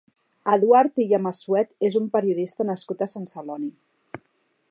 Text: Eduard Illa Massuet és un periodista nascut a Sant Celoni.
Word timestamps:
Eduard 0.53 1.01
Illa 1.03 1.19
Massuet 1.25 1.85
és 1.91 1.99
un 2.01 2.09
periodista 2.17 2.67
nascut 2.71 3.05
a 3.07 3.11
Sant 3.15 3.31
Celoni. 3.35 3.73